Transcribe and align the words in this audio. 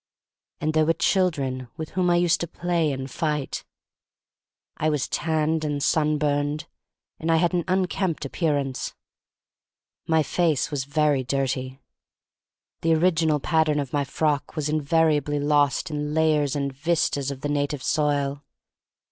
And 0.59 0.73
there 0.73 0.87
were 0.87 0.93
children 0.93 1.67
with 1.77 1.89
whom 1.91 2.09
I 2.09 2.15
used 2.15 2.41
to 2.41 2.47
play 2.47 2.91
and 2.91 3.07
fight. 3.07 3.63
I 4.77 4.89
was 4.89 5.07
tanned 5.07 5.63
and 5.63 5.83
sunburned, 5.83 6.65
and 7.19 7.31
I 7.31 7.35
had 7.35 7.53
an 7.53 7.63
unkempt 7.67 8.25
appearance. 8.25 8.95
My 10.07 10.23
face 10.23 10.71
was 10.71 10.85
very 10.85 11.23
dirty. 11.23 11.83
The 12.81 12.95
original 12.95 13.39
pattern 13.39 13.79
of 13.79 13.93
my 13.93 14.03
frock 14.03 14.55
was 14.55 14.69
invariably 14.69 15.37
lost 15.39 15.91
in 15.91 16.15
lay 16.15 16.35
ers 16.39 16.55
and 16.55 16.73
vistas 16.73 17.29
of 17.29 17.41
the 17.41 17.49
native 17.49 17.83
soil. 17.83 18.43